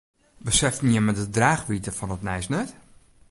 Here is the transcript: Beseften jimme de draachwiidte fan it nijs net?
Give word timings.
Beseften 0.47 0.89
jimme 0.93 1.13
de 1.17 1.25
draachwiidte 1.35 1.91
fan 1.99 2.13
it 2.15 2.23
nijs 2.29 2.47
net? 2.53 2.69